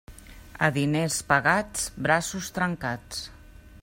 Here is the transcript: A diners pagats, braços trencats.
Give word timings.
A 0.67 0.69
diners 0.77 1.17
pagats, 1.33 1.85
braços 2.07 2.49
trencats. 2.59 3.23